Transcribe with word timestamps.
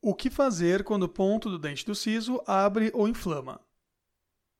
O 0.00 0.14
que 0.14 0.30
fazer 0.30 0.84
quando 0.84 1.02
o 1.02 1.08
ponto 1.08 1.50
do 1.50 1.58
dente 1.58 1.84
do 1.84 1.92
siso 1.92 2.40
abre 2.46 2.92
ou 2.94 3.08
inflama? 3.08 3.60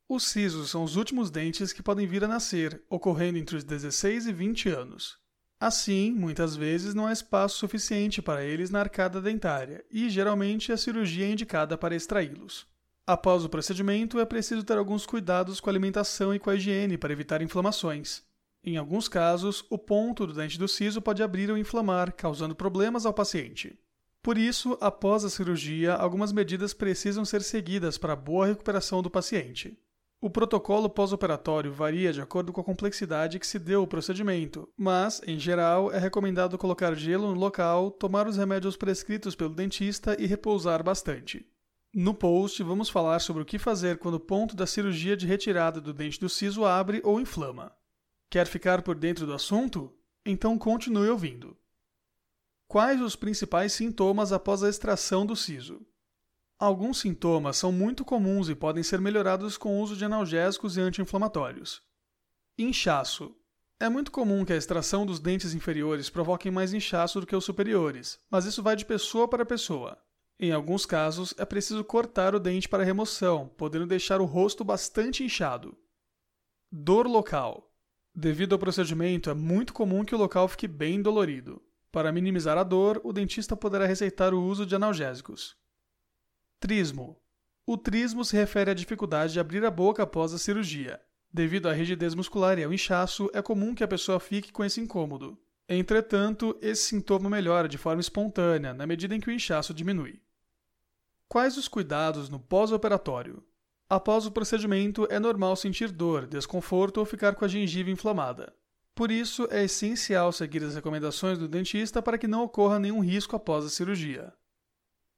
Os 0.09 0.27
sisos 0.27 0.69
são 0.69 0.83
os 0.83 0.97
últimos 0.97 1.31
dentes 1.31 1.73
que 1.73 1.83
podem 1.83 2.09
vir 2.09 2.25
a 2.25 2.29
nascer, 2.29 2.83
ocorrendo 2.91 3.39
entre 3.39 3.57
os 3.57 3.63
16 3.63 4.27
e 4.27 4.33
20 4.33 4.69
anos. 4.69 5.17
Assim, 5.61 6.11
muitas 6.11 6.57
vezes 6.57 6.93
não 6.93 7.07
há 7.07 7.13
espaço 7.13 7.57
suficiente 7.57 8.21
para 8.21 8.45
eles 8.45 8.71
na 8.71 8.81
arcada 8.81 9.21
dentária 9.21 9.85
e 9.93 10.11
geralmente 10.11 10.73
a 10.73 10.77
cirurgia 10.77 11.27
é 11.27 11.31
indicada 11.31 11.79
para 11.79 11.95
extraí-los. 11.95 12.67
Após 13.07 13.45
o 13.45 13.49
procedimento, 13.49 14.19
é 14.19 14.25
preciso 14.25 14.65
ter 14.65 14.77
alguns 14.77 15.07
cuidados 15.07 15.61
com 15.61 15.71
a 15.71 15.73
alimentação 15.73 16.35
e 16.35 16.41
com 16.41 16.51
a 16.51 16.57
higiene 16.57 16.99
para 16.99 17.13
evitar 17.13 17.43
inflamações. 17.43 18.25
Em 18.65 18.77
alguns 18.77 19.07
casos, 19.07 19.65
o 19.71 19.79
ponto 19.79 20.27
do 20.27 20.35
dente 20.35 20.59
do 20.59 20.67
siso 20.67 21.01
pode 21.01 21.23
abrir 21.23 21.49
ou 21.49 21.57
inflamar, 21.57 22.13
causando 22.13 22.57
problemas 22.57 23.07
ao 23.07 23.15
paciente. 23.15 23.79
Por 24.23 24.37
isso, 24.37 24.77
após 24.81 25.25
a 25.25 25.31
cirurgia, 25.31 25.95
algumas 25.95 26.33
medidas 26.33 26.75
precisam 26.75 27.25
ser 27.25 27.43
seguidas 27.43 27.97
para 27.97 28.13
a 28.13 28.17
boa 28.17 28.47
recuperação 28.47 29.03
do 29.03 29.11
paciente. 29.11 29.79
O 30.21 30.29
protocolo 30.29 30.91
pós-operatório 30.91 31.73
varia 31.73 32.13
de 32.13 32.21
acordo 32.21 32.53
com 32.53 32.61
a 32.61 32.65
complexidade 32.65 33.39
que 33.39 33.47
se 33.47 33.57
deu 33.57 33.85
o 33.85 33.87
procedimento, 33.87 34.69
mas, 34.77 35.23
em 35.25 35.39
geral, 35.39 35.93
é 35.93 35.99
recomendado 35.99 36.59
colocar 36.59 36.93
gelo 36.95 37.33
no 37.33 37.39
local, 37.39 37.93
tomar 37.93 38.27
os 38.27 38.37
remédios 38.37 38.77
prescritos 38.77 39.37
pelo 39.37 39.55
dentista 39.55 40.17
e 40.21 40.27
repousar 40.27 40.83
bastante. 40.83 41.47
No 41.95 42.13
post, 42.13 42.61
vamos 42.65 42.89
falar 42.89 43.21
sobre 43.21 43.43
o 43.43 43.47
que 43.47 43.61
fazer 43.61 43.99
quando 43.99 44.15
o 44.15 44.21
ponto 44.21 44.57
da 44.57 44.67
cirurgia 44.67 45.17
de 45.17 45.27
retirada 45.27 45.81
do 45.81 45.95
dente 45.95 46.19
do 46.19 46.29
siso 46.29 46.65
abre 46.65 47.01
ou 47.05 47.21
inflama. 47.21 47.73
Quer 48.29 48.47
ficar 48.49 48.83
por 48.83 48.97
dentro 48.97 49.25
do 49.25 49.33
assunto? 49.33 49.95
Então 50.27 50.59
continue 50.59 51.09
ouvindo. 51.09 51.57
Quais 52.69 53.01
os 53.01 53.17
principais 53.17 53.73
sintomas 53.73 54.31
após 54.31 54.63
a 54.63 54.69
extração 54.69 55.25
do 55.25 55.35
siso? 55.35 55.81
Alguns 56.59 57.01
sintomas 57.01 57.57
são 57.57 57.73
muito 57.73 58.05
comuns 58.05 58.51
e 58.51 58.55
podem 58.55 58.83
ser 58.83 59.01
melhorados 59.01 59.57
com 59.57 59.79
o 59.79 59.81
uso 59.81 59.97
de 59.97 60.05
analgésicos 60.05 60.77
e 60.77 60.81
anti-inflamatórios. 60.83 61.81
Inchaço. 62.59 63.35
É 63.81 63.89
muito 63.89 64.13
comum 64.13 64.45
que 64.45 64.53
a 64.53 64.57
extração 64.57 65.07
dos 65.07 65.19
dentes 65.19 65.55
inferiores 65.55 66.11
provoque 66.11 66.51
mais 66.51 66.75
inchaço 66.75 67.23
do 67.23 67.27
que 67.27 67.35
os 67.35 67.45
superiores, 67.47 68.21
mas 68.31 68.45
isso 68.45 68.63
vai 68.63 68.77
de 68.77 68.85
pessoa 68.85 69.27
para 69.27 69.47
pessoa. 69.47 69.97
Em 70.39 70.53
alguns 70.53 70.85
casos, 70.85 71.33
é 71.39 71.47
preciso 71.47 71.83
cortar 71.83 72.35
o 72.35 72.41
dente 72.41 72.69
para 72.69 72.85
remoção, 72.85 73.49
podendo 73.57 73.87
deixar 73.87 74.21
o 74.21 74.27
rosto 74.27 74.63
bastante 74.63 75.25
inchado. 75.25 75.75
Dor 76.71 77.07
local. 77.07 77.73
Devido 78.15 78.53
ao 78.53 78.59
procedimento, 78.59 79.31
é 79.31 79.35
muito 79.35 79.73
comum 79.73 80.05
que 80.05 80.15
o 80.15 80.19
local 80.19 80.47
fique 80.49 80.69
bem 80.69 81.01
dolorido. 81.01 81.63
Para 81.91 82.13
minimizar 82.13 82.59
a 82.59 82.63
dor, 82.63 83.01
o 83.03 83.13
dentista 83.13 83.57
poderá 83.57 83.87
receitar 83.87 84.35
o 84.35 84.43
uso 84.43 84.67
de 84.67 84.75
analgésicos. 84.75 85.57
Trismo. 86.61 87.21
O 87.67 87.77
trismo 87.77 88.25
se 88.25 88.37
refere 88.37 88.71
à 88.71 88.75
dificuldade 88.75 89.33
de 89.33 89.41
abrir 89.41 89.65
a 89.65 89.71
boca 89.71 90.03
após 90.03 90.33
a 90.35 90.39
cirurgia. 90.39 91.01
Devido 91.33 91.69
à 91.69 91.73
rigidez 91.73 92.15
muscular 92.15 92.59
e 92.59 92.65
ao 92.65 92.73
inchaço, 92.73 93.31
é 93.33 93.43
comum 93.43 93.75
que 93.75 93.85
a 93.85 93.89
pessoa 93.89 94.19
fique 94.19 94.51
com 94.51 94.65
esse 94.65 94.81
incômodo. 94.81 95.39
Entretanto, 95.69 96.57
esse 96.63 96.85
sintoma 96.85 97.29
melhora 97.29 97.69
de 97.69 97.77
forma 97.77 98.01
espontânea 98.01 98.73
na 98.73 98.87
medida 98.87 99.15
em 99.15 99.21
que 99.21 99.29
o 99.29 99.33
inchaço 99.33 99.75
diminui. 99.75 100.21
Quais 101.29 101.59
os 101.59 101.69
cuidados 101.69 102.31
no 102.31 102.41
pós-operatório? 102.41 103.45
Após 103.87 104.25
o 104.25 104.31
procedimento, 104.31 105.07
é 105.11 105.19
normal 105.19 105.55
sentir 105.57 105.91
dor, 105.91 106.27
desconforto 106.27 106.99
ou 106.99 107.05
ficar 107.05 107.35
com 107.35 107.45
a 107.45 107.49
gengiva 107.49 107.91
inflamada. 107.91 108.55
Por 108.99 109.13
isso, 109.13 109.47
é 109.53 109.63
essencial 109.63 110.33
seguir 110.33 110.65
as 110.65 110.75
recomendações 110.75 111.39
do 111.39 111.47
dentista 111.47 112.03
para 112.03 112.19
que 112.19 112.27
não 112.27 112.43
ocorra 112.43 112.81
nenhum 112.81 112.99
risco 112.99 113.37
após 113.37 113.65
a 113.65 113.69
cirurgia. 113.69 114.33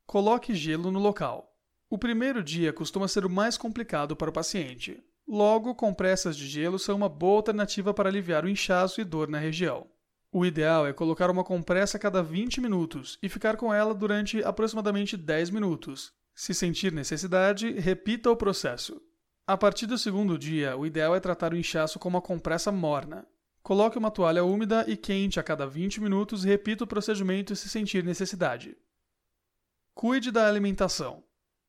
Coloque 0.06 0.54
gelo 0.54 0.92
no 0.92 0.98
local. 0.98 1.50
O 1.88 1.96
primeiro 1.96 2.44
dia 2.44 2.74
costuma 2.74 3.08
ser 3.08 3.24
o 3.24 3.30
mais 3.30 3.56
complicado 3.56 4.14
para 4.14 4.28
o 4.28 4.32
paciente. 4.34 5.02
Logo, 5.26 5.74
compressas 5.74 6.36
de 6.36 6.46
gelo 6.46 6.78
são 6.78 6.94
uma 6.94 7.08
boa 7.08 7.36
alternativa 7.36 7.94
para 7.94 8.10
aliviar 8.10 8.44
o 8.44 8.50
inchaço 8.50 9.00
e 9.00 9.04
dor 9.04 9.28
na 9.28 9.38
região. 9.38 9.86
O 10.30 10.44
ideal 10.44 10.86
é 10.86 10.92
colocar 10.92 11.30
uma 11.30 11.42
compressa 11.42 11.96
a 11.96 12.00
cada 12.00 12.22
20 12.22 12.60
minutos 12.60 13.18
e 13.22 13.30
ficar 13.30 13.56
com 13.56 13.72
ela 13.72 13.94
durante 13.94 14.44
aproximadamente 14.44 15.16
10 15.16 15.48
minutos. 15.48 16.12
Se 16.34 16.52
sentir 16.52 16.92
necessidade, 16.92 17.72
repita 17.80 18.30
o 18.30 18.36
processo. 18.36 19.00
A 19.46 19.56
partir 19.56 19.86
do 19.86 19.96
segundo 19.96 20.36
dia, 20.36 20.76
o 20.76 20.84
ideal 20.84 21.16
é 21.16 21.18
tratar 21.18 21.54
o 21.54 21.56
inchaço 21.56 21.98
com 21.98 22.10
uma 22.10 22.20
compressa 22.20 22.70
morna. 22.70 23.26
Coloque 23.62 23.98
uma 23.98 24.10
toalha 24.10 24.44
úmida 24.44 24.84
e 24.88 24.96
quente 24.96 25.38
a 25.38 25.42
cada 25.42 25.66
20 25.66 26.00
minutos 26.00 26.44
e 26.44 26.48
repita 26.48 26.84
o 26.84 26.86
procedimento 26.86 27.54
se 27.54 27.68
sentir 27.68 28.02
necessidade. 28.02 28.76
Cuide 29.94 30.30
da 30.30 30.48
alimentação. 30.48 31.22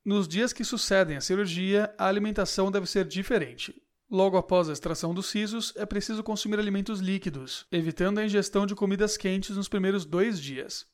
Nos 0.03 0.27
dias 0.27 0.53
que 0.53 0.63
sucedem 0.63 1.17
a 1.17 1.21
cirurgia, 1.21 1.93
a 1.97 2.07
alimentação 2.07 2.71
deve 2.71 2.87
ser 2.87 3.05
diferente. 3.05 3.81
Logo 4.09 4.35
após 4.35 4.67
a 4.67 4.73
extração 4.73 5.13
dos 5.13 5.27
sisos, 5.27 5.73
é 5.75 5.85
preciso 5.85 6.23
consumir 6.23 6.59
alimentos 6.59 6.99
líquidos, 6.99 7.65
evitando 7.71 8.19
a 8.19 8.25
ingestão 8.25 8.65
de 8.65 8.75
comidas 8.75 9.15
quentes 9.15 9.55
nos 9.55 9.69
primeiros 9.69 10.05
dois 10.05 10.39
dias. 10.41 10.85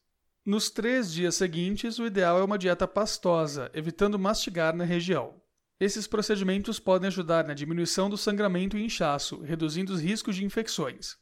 Nos 0.46 0.70
três 0.70 1.12
dias 1.12 1.36
seguintes, 1.36 2.00
o 2.00 2.06
ideal 2.06 2.40
é 2.40 2.44
uma 2.44 2.58
dieta 2.58 2.88
pastosa, 2.88 3.72
evitando 3.74 4.20
mastigar 4.20 4.76
na 4.76 4.84
região. 4.84 5.42
Esses 5.80 6.08
procedimentos 6.08 6.80
podem 6.80 7.08
ajudar 7.08 7.46
na 7.46 7.54
diminuição 7.54 8.10
do 8.10 8.18
sangramento 8.18 8.78
e 8.78 8.84
inchaço, 8.84 9.42
reduzindo 9.42 9.94
os 9.94 10.02
riscos 10.02 10.36
de 10.36 10.44
infecções. 10.44 11.18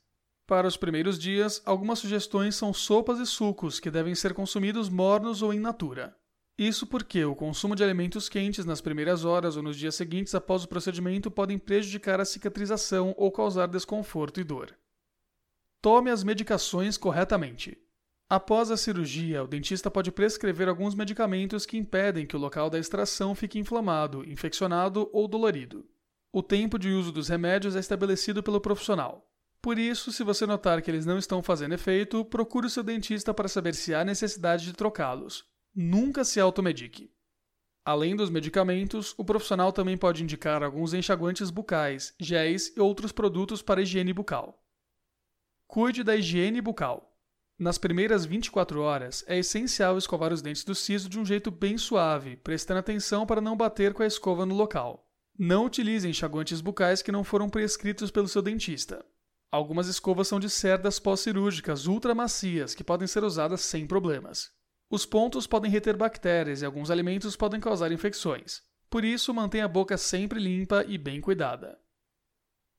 Para 0.48 0.68
os 0.68 0.78
primeiros 0.78 1.20
dias, 1.20 1.62
algumas 1.66 2.00
sugestões 2.00 2.56
são 2.56 2.74
sopas 2.74 3.20
e 3.20 3.26
sucos 3.26 3.80
que 3.80 3.92
devem 3.92 4.16
ser 4.16 4.34
consumidos 4.34 4.88
mornos 4.88 5.42
ou 5.42 5.54
in 5.54 5.60
natura. 5.60 6.16
Isso 6.58 6.88
porque 6.88 7.26
o 7.26 7.36
consumo 7.36 7.76
de 7.76 7.84
alimentos 7.84 8.30
quentes 8.30 8.64
nas 8.64 8.80
primeiras 8.80 9.26
horas 9.26 9.58
ou 9.58 9.64
nos 9.64 9.76
dias 9.76 9.96
seguintes 9.96 10.34
após 10.34 10.64
o 10.64 10.70
procedimento 10.70 11.30
podem 11.30 11.58
prejudicar 11.58 12.22
a 12.22 12.26
cicatrização 12.26 13.14
ou 13.18 13.30
causar 13.30 13.68
desconforto 13.68 14.40
e 14.40 14.44
dor. 14.44 14.74
Tome 15.82 16.10
as 16.10 16.24
medicações 16.24 16.98
corretamente. 16.98 17.78
Após 18.28 18.72
a 18.72 18.78
cirurgia, 18.78 19.44
o 19.44 19.48
dentista 19.48 19.92
pode 19.92 20.12
prescrever 20.12 20.68
alguns 20.68 20.96
medicamentos 20.96 21.64
que 21.64 21.78
impedem 21.78 22.26
que 22.26 22.36
o 22.36 22.40
local 22.40 22.72
da 22.72 22.80
extração 22.80 23.36
fique 23.36 23.60
inflamado, 23.60 24.28
infeccionado 24.28 25.08
ou 25.14 25.28
dolorido. 25.28 25.86
O 26.34 26.42
tempo 26.42 26.80
de 26.80 26.90
uso 26.90 27.12
dos 27.12 27.30
remédios 27.30 27.76
é 27.76 27.80
estabelecido 27.80 28.42
pelo 28.42 28.60
profissional. 28.60 29.32
Por 29.62 29.78
isso, 29.78 30.12
se 30.12 30.24
você 30.24 30.46
notar 30.46 30.82
que 30.82 30.90
eles 30.90 31.06
não 31.06 31.20
estão 31.20 31.42
fazendo 31.44 31.76
efeito, 31.76 32.26
procure 32.26 32.66
o 32.66 32.70
seu 32.70 32.84
dentista 32.84 33.32
para 33.34 33.48
saber 33.48 33.76
se 33.76 33.94
há 33.94 34.04
necessidade 34.04 34.66
de 34.66 34.74
trocá-los. 34.74 35.46
Nunca 35.74 36.24
se 36.24 36.40
automedique. 36.40 37.12
Além 37.86 38.16
dos 38.16 38.32
medicamentos, 38.32 39.14
o 39.18 39.24
profissional 39.24 39.72
também 39.72 39.96
pode 39.96 40.24
indicar 40.24 40.64
alguns 40.64 40.96
enxaguantes 40.96 41.52
bucais, 41.52 42.16
géis 42.20 42.74
e 42.76 42.80
outros 42.80 43.12
produtos 43.12 43.62
para 43.62 43.84
higiene 43.84 44.12
bucal. 44.12 44.64
Cuide 45.68 46.04
da 46.04 46.16
higiene 46.16 46.60
bucal. 46.60 47.15
Nas 47.58 47.78
primeiras 47.78 48.26
24 48.26 48.82
horas, 48.82 49.24
é 49.28 49.38
essencial 49.38 49.98
escovar 49.98 50.34
os 50.34 50.42
dentes 50.42 50.66
do 50.66 50.76
siso 50.76 51.08
de 51.08 51.18
um 51.18 51.26
jeito 51.26 51.50
bem 51.50 51.78
suave, 51.78 52.36
prestando 52.36 52.82
atenção 52.82 53.26
para 53.26 53.40
não 53.40 53.56
bater 53.56 53.94
com 53.94 54.04
a 54.04 54.08
escova 54.08 54.46
no 54.46 54.54
local. 54.54 55.10
Não 55.40 55.66
utilize 55.66 56.08
enxaguantes 56.08 56.60
bucais 56.60 57.02
que 57.02 57.14
não 57.14 57.24
foram 57.24 57.50
prescritos 57.50 58.12
pelo 58.12 58.28
seu 58.28 58.42
dentista. 58.42 59.06
Algumas 59.50 59.88
escovas 59.88 60.28
são 60.28 60.38
de 60.38 60.50
cerdas 60.50 61.00
pós-cirúrgicas 61.00 61.88
ultra 61.88 62.14
macias 62.14 62.76
que 62.76 62.84
podem 62.84 63.08
ser 63.08 63.24
usadas 63.24 63.62
sem 63.62 63.88
problemas. 63.88 64.52
Os 64.90 65.06
pontos 65.06 65.48
podem 65.48 65.72
reter 65.72 65.96
bactérias 65.96 66.62
e 66.62 66.66
alguns 66.66 66.92
alimentos 66.92 67.38
podem 67.38 67.62
causar 67.62 67.90
infecções. 67.90 68.62
Por 68.90 69.06
isso, 69.06 69.34
mantenha 69.34 69.64
a 69.64 69.70
boca 69.70 69.98
sempre 69.98 70.42
limpa 70.42 70.84
e 70.86 70.98
bem 70.98 71.22
cuidada. 71.22 71.80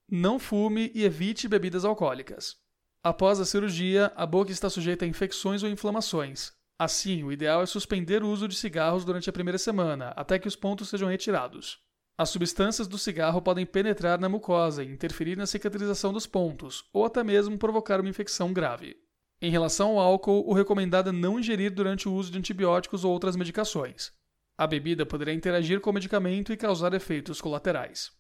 Não 0.07 0.39
fume 0.39 0.93
e 0.95 1.03
evite 1.03 1.49
bebidas 1.49 1.85
alcoólicas. 1.85 2.66
Após 3.07 3.39
a 3.39 3.45
cirurgia, 3.45 4.11
a 4.17 4.27
boca 4.27 4.51
está 4.51 4.69
sujeita 4.69 5.05
a 5.05 5.09
infecções 5.09 5.63
ou 5.63 5.69
inflamações. 5.69 6.51
Assim, 6.77 7.23
o 7.23 7.31
ideal 7.31 7.63
é 7.63 7.67
suspender 7.67 8.21
o 8.21 8.29
uso 8.29 8.49
de 8.49 8.57
cigarros 8.57 9.05
durante 9.05 9.31
a 9.31 9.33
primeira 9.33 9.59
semana, 9.59 10.09
até 10.17 10.41
que 10.41 10.49
os 10.49 10.57
pontos 10.57 10.89
sejam 10.89 11.09
retirados. 11.09 11.79
As 12.19 12.31
substâncias 12.31 12.89
do 12.89 12.99
cigarro 12.99 13.41
podem 13.41 13.65
penetrar 13.65 14.19
na 14.19 14.29
mucosa 14.29 14.83
e 14.83 14.89
interferir 14.89 15.37
na 15.37 15.47
cicatrização 15.47 16.13
dos 16.13 16.27
pontos, 16.27 16.83
ou 16.93 17.05
até 17.05 17.23
mesmo 17.23 17.57
provocar 17.57 18.01
uma 18.01 18.11
infecção 18.11 18.53
grave. 18.53 18.97
Em 19.41 19.53
relação 19.53 19.91
ao 19.91 20.01
álcool, 20.01 20.43
o 20.45 20.53
recomendado 20.53 21.11
é 21.11 21.13
não 21.13 21.39
ingerir 21.39 21.73
durante 21.73 22.09
o 22.09 22.13
uso 22.13 22.33
de 22.33 22.39
antibióticos 22.39 23.05
ou 23.05 23.13
outras 23.13 23.37
medicações. 23.37 24.11
A 24.59 24.67
bebida 24.67 25.07
poderá 25.07 25.33
interagir 25.33 25.81
com 25.81 25.91
o 25.91 25.95
medicamento 25.95 26.53
e 26.53 26.57
causar 26.57 26.93
efeitos 26.93 27.41
colaterais. 27.41 28.11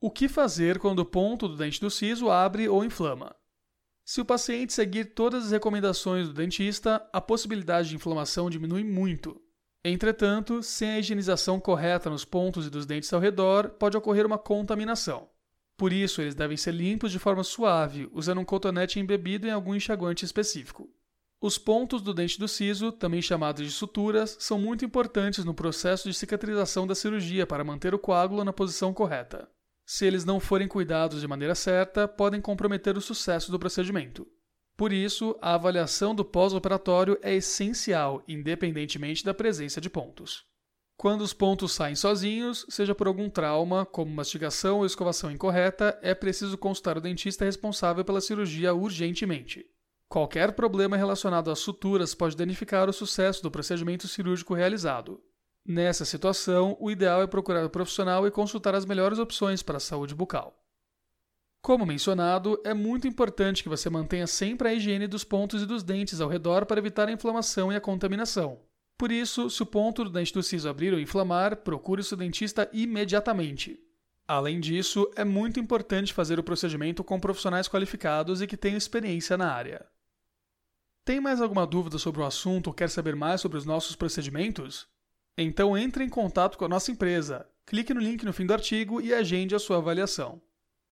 O 0.00 0.10
que 0.10 0.26
fazer 0.28 0.80
quando 0.80 0.98
o 0.98 1.06
ponto 1.06 1.46
do 1.46 1.56
dente 1.56 1.80
do 1.80 1.88
siso 1.88 2.28
abre 2.28 2.68
ou 2.68 2.84
inflama? 2.84 3.32
Se 4.04 4.20
o 4.20 4.24
paciente 4.24 4.74
seguir 4.74 5.06
todas 5.06 5.46
as 5.46 5.50
recomendações 5.50 6.28
do 6.28 6.34
dentista, 6.34 7.08
a 7.10 7.22
possibilidade 7.22 7.88
de 7.88 7.96
inflamação 7.96 8.50
diminui 8.50 8.84
muito. 8.84 9.40
Entretanto, 9.82 10.62
sem 10.62 10.90
a 10.90 10.98
higienização 10.98 11.58
correta 11.58 12.10
nos 12.10 12.22
pontos 12.22 12.66
e 12.66 12.70
dos 12.70 12.84
dentes 12.84 13.10
ao 13.14 13.20
redor, 13.20 13.70
pode 13.70 13.96
ocorrer 13.96 14.26
uma 14.26 14.36
contaminação. 14.36 15.28
Por 15.74 15.90
isso, 15.90 16.20
eles 16.20 16.34
devem 16.34 16.56
ser 16.56 16.72
limpos 16.72 17.12
de 17.12 17.18
forma 17.18 17.42
suave, 17.42 18.08
usando 18.12 18.42
um 18.42 18.44
cotonete 18.44 19.00
embebido 19.00 19.46
em 19.46 19.50
algum 19.50 19.74
enxaguante 19.74 20.24
específico. 20.24 20.88
Os 21.40 21.56
pontos 21.56 22.02
do 22.02 22.12
dente 22.12 22.38
do 22.38 22.46
siso, 22.46 22.92
também 22.92 23.22
chamados 23.22 23.64
de 23.64 23.72
suturas, 23.72 24.36
são 24.38 24.58
muito 24.58 24.84
importantes 24.84 25.44
no 25.44 25.54
processo 25.54 26.08
de 26.08 26.14
cicatrização 26.14 26.86
da 26.86 26.94
cirurgia 26.94 27.46
para 27.46 27.64
manter 27.64 27.94
o 27.94 27.98
coágulo 27.98 28.44
na 28.44 28.52
posição 28.52 28.92
correta. 28.92 29.48
Se 29.86 30.06
eles 30.06 30.24
não 30.24 30.40
forem 30.40 30.66
cuidados 30.66 31.20
de 31.20 31.28
maneira 31.28 31.54
certa, 31.54 32.08
podem 32.08 32.40
comprometer 32.40 32.96
o 32.96 33.02
sucesso 33.02 33.50
do 33.50 33.58
procedimento. 33.58 34.26
Por 34.76 34.92
isso, 34.92 35.36
a 35.40 35.54
avaliação 35.54 36.14
do 36.14 36.24
pós-operatório 36.24 37.18
é 37.22 37.34
essencial, 37.34 38.24
independentemente 38.26 39.24
da 39.24 39.32
presença 39.32 39.80
de 39.80 39.88
pontos. 39.88 40.44
Quando 40.96 41.20
os 41.22 41.32
pontos 41.32 41.72
saem 41.72 41.94
sozinhos, 41.94 42.64
seja 42.68 42.94
por 42.94 43.06
algum 43.06 43.28
trauma, 43.28 43.84
como 43.84 44.14
mastigação 44.14 44.78
ou 44.78 44.86
escovação 44.86 45.30
incorreta, 45.30 45.98
é 46.02 46.14
preciso 46.14 46.56
consultar 46.56 46.96
o 46.96 47.00
dentista 47.00 47.44
responsável 47.44 48.04
pela 48.04 48.20
cirurgia 48.20 48.74
urgentemente. 48.74 49.64
Qualquer 50.08 50.52
problema 50.52 50.96
relacionado 50.96 51.50
às 51.50 51.58
suturas 51.58 52.14
pode 52.14 52.36
danificar 52.36 52.88
o 52.88 52.92
sucesso 52.92 53.42
do 53.42 53.50
procedimento 53.50 54.06
cirúrgico 54.06 54.54
realizado. 54.54 55.20
Nessa 55.66 56.04
situação, 56.04 56.76
o 56.78 56.90
ideal 56.90 57.22
é 57.22 57.26
procurar 57.26 57.64
o 57.64 57.70
profissional 57.70 58.26
e 58.26 58.30
consultar 58.30 58.74
as 58.74 58.84
melhores 58.84 59.18
opções 59.18 59.62
para 59.62 59.78
a 59.78 59.80
saúde 59.80 60.14
bucal. 60.14 60.62
Como 61.62 61.86
mencionado, 61.86 62.60
é 62.62 62.74
muito 62.74 63.08
importante 63.08 63.62
que 63.62 63.68
você 63.70 63.88
mantenha 63.88 64.26
sempre 64.26 64.68
a 64.68 64.74
higiene 64.74 65.06
dos 65.06 65.24
pontos 65.24 65.62
e 65.62 65.66
dos 65.66 65.82
dentes 65.82 66.20
ao 66.20 66.28
redor 66.28 66.66
para 66.66 66.78
evitar 66.78 67.08
a 67.08 67.12
inflamação 67.12 67.72
e 67.72 67.76
a 67.76 67.80
contaminação. 67.80 68.60
Por 68.98 69.10
isso, 69.10 69.48
se 69.48 69.62
o 69.62 69.66
ponto 69.66 70.04
do 70.04 70.10
dente 70.10 70.34
do 70.34 70.42
siso 70.42 70.68
abrir 70.68 70.92
ou 70.92 71.00
inflamar, 71.00 71.56
procure 71.56 72.02
seu 72.02 72.18
dentista 72.18 72.68
imediatamente. 72.70 73.80
Além 74.28 74.60
disso, 74.60 75.10
é 75.16 75.24
muito 75.24 75.58
importante 75.58 76.12
fazer 76.12 76.38
o 76.38 76.44
procedimento 76.44 77.02
com 77.02 77.18
profissionais 77.18 77.68
qualificados 77.68 78.42
e 78.42 78.46
que 78.46 78.56
tenham 78.58 78.76
experiência 78.76 79.38
na 79.38 79.50
área. 79.50 79.86
Tem 81.02 81.20
mais 81.20 81.40
alguma 81.40 81.66
dúvida 81.66 81.98
sobre 81.98 82.20
o 82.20 82.26
assunto 82.26 82.68
ou 82.68 82.74
quer 82.74 82.90
saber 82.90 83.16
mais 83.16 83.40
sobre 83.40 83.56
os 83.56 83.64
nossos 83.64 83.96
procedimentos? 83.96 84.86
Então 85.36 85.76
entre 85.76 86.04
em 86.04 86.08
contato 86.08 86.56
com 86.56 86.64
a 86.64 86.68
nossa 86.68 86.92
empresa. 86.92 87.46
Clique 87.66 87.92
no 87.92 88.00
link 88.00 88.24
no 88.24 88.32
fim 88.32 88.46
do 88.46 88.52
artigo 88.52 89.00
e 89.00 89.12
agende 89.12 89.54
a 89.54 89.58
sua 89.58 89.78
avaliação. 89.78 90.40